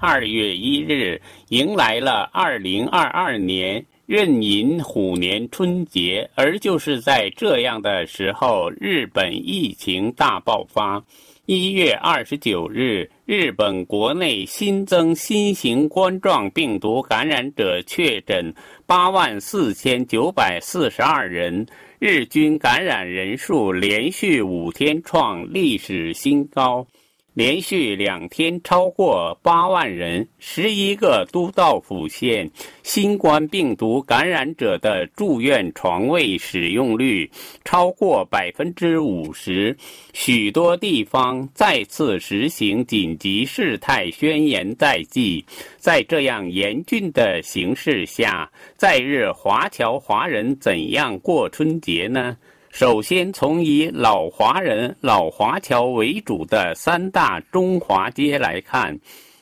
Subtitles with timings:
[0.00, 6.30] 二月一日，迎来了二零二二年壬寅虎年春节。
[6.36, 11.04] 而就是在这样的时候，日本疫情大爆发。
[11.46, 18.54] 一月二十九日，日本国内新增新型冠状病毒感染者确诊
[18.86, 21.66] 八万四千九百四十二人，
[21.98, 26.86] 日均感染人数连续五天创历史新高。
[27.38, 32.50] 连续两天超过八万人，十一个都道府县
[32.82, 37.30] 新冠病毒感染者的住院床位使用率
[37.64, 39.76] 超过百分之五十，
[40.12, 45.44] 许多地方再次实行紧急事态宣言在即。
[45.76, 52.36] 在这样严峻的形势下，在日华侨华人怎样过春节呢？
[52.70, 58.96] 首先，从以老华人、老华侨为主的三大中华街来看，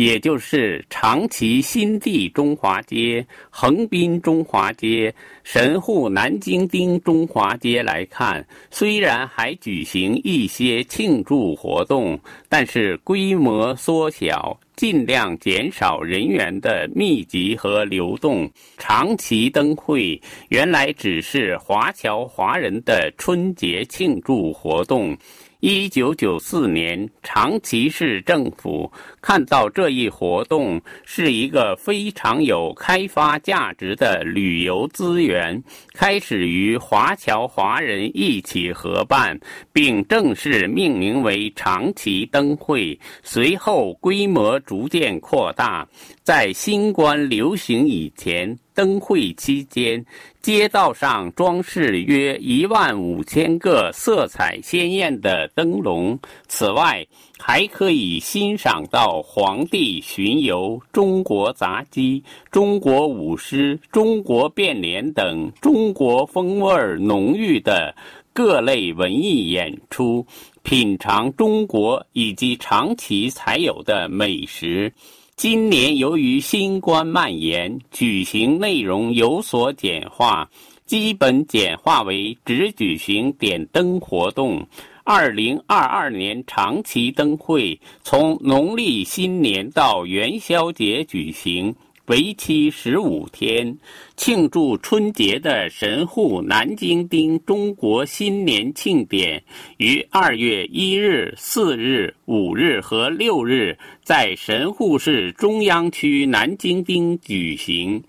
[0.00, 14.58] 也就是长崎新地中华街、横滨中华街、神户南京町中华街来看，虽然还举行一些庆祝活动，但是规模缩小。
[14.76, 18.50] 尽量减少人员的密集和流动。
[18.78, 25.14] 长崎灯会原来只是华侨华人的春节庆祝活动。
[25.60, 39.38] 一九九四年，长崎市政府看到这一活动是一个非常有开发价值的旅游资源，开始与华侨华人一起合办，
[39.70, 42.98] 并正式命名为长崎灯会。
[43.22, 45.86] 随后规模逐渐扩大，
[46.22, 48.58] 在新冠流行以前。
[48.80, 50.02] 灯会期间，
[50.40, 56.18] 街道上装饰约一万五千个色彩鲜艳的灯笼。
[56.48, 57.06] 此外，
[57.38, 67.94] 还可以欣赏到皇帝巡游、中国杂技、中国舞狮、中国变脸等中国风味浓郁的
[68.32, 70.24] 各类文艺演出，
[70.62, 74.94] 品尝中国以及长崎才有的美食。
[75.40, 80.46] 今年由于新冠蔓延，举行内容有所简化，
[80.84, 84.68] 基本简化为只举行点灯活动。
[85.02, 91.74] 二零二二年长期灯会从农历新年到元宵节举行。
[92.10, 93.78] 为期十五天，
[94.16, 99.44] 庆祝春节的神户南京町中国新年庆典
[99.76, 108.02] 于二月一日、四日、五日和六日在神户市中央区南京町举行。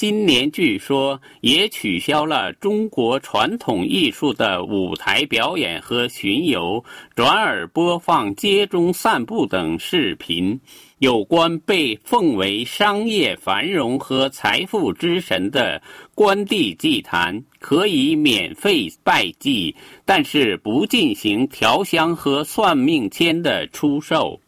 [0.00, 6.82] 今年据说也取消了中国传统艺术的舞台表演和巡游，
[7.14, 10.58] 转而播放街中散步等视频。
[11.00, 15.82] 有关被奉为商业繁荣和财富之神的
[16.14, 24.40] 关帝祭坛，可以免费拜祭，但是不进行调香和算命签的出售。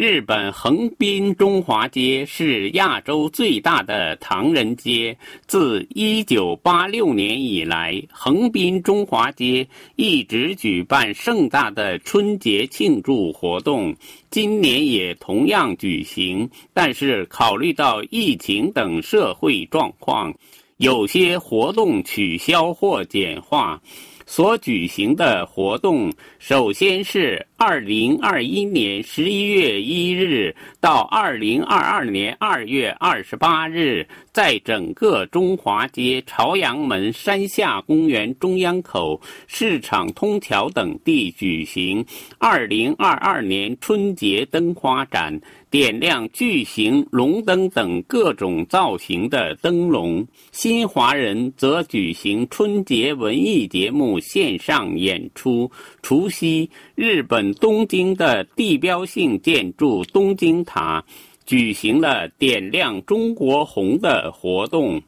[0.00, 5.14] 日本横滨中华街是亚洲最大的唐人街。
[5.46, 13.94] 自1986年以来，横滨中华街一直举办盛大的春节庆祝活动，
[14.30, 16.48] 今年也同样举行。
[16.72, 20.34] 但是，考虑到疫情等社会状况，
[20.78, 23.78] 有些活动取消或简化。
[24.24, 42.02] 所举行的活动，首先是二零二一年十一月一日到二零二二年二月二十八日，在整个中华街、朝阳门、山下公园、中央口、市场通桥等地举行
[42.38, 45.38] 二零二二年春节灯花展。
[45.70, 55.70] 点亮巨型龙灯等各种造型的灯笼，新华人则举行春节文艺节目线上演出。
[56.02, 61.04] 除夕，日本东京的地标性建筑东京塔
[61.46, 65.00] 举行了点亮中国红的活动。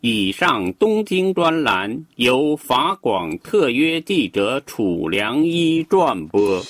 [0.00, 6.62] 以上东京专栏由法广特约记者楚良一转播。